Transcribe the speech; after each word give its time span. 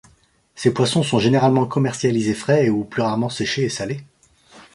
Ces 0.55 0.73
poissons 0.73 1.03
sont 1.03 1.19
généralement 1.19 1.67
commercialisés 1.67 2.33
frais 2.33 2.69
ou 2.69 2.83
plus 2.83 3.03
rarement 3.03 3.29
séchés 3.29 3.65
et 3.65 3.69
salés. 3.69 4.01